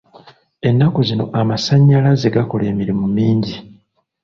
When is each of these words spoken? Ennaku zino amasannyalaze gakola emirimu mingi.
Ennaku 0.67 0.99
zino 1.07 1.25
amasannyalaze 1.39 2.27
gakola 2.35 2.63
emirimu 2.73 3.05
mingi. 3.15 3.55